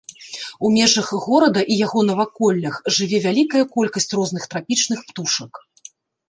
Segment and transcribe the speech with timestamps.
[0.67, 5.51] У межах горада і яго наваколлях жыве вялікая колькасць розных трапічных птушак.